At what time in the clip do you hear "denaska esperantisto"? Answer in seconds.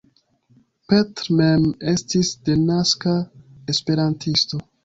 2.49-4.65